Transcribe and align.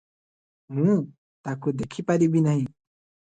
ମୁଁ 0.77 0.95
ତାକୁ 1.49 1.73
ଦେଖିପାରିବି 1.81 2.43
ନାହିଁ। 2.49 2.65